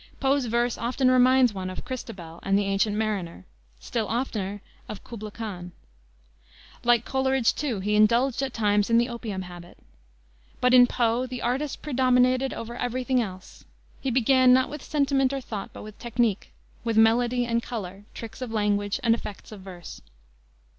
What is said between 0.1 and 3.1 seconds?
Poe's verse often reminds one of Christabel and the Ancient